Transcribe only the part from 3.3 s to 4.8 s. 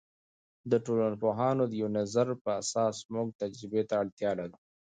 تجربې ته اړتیا لرو.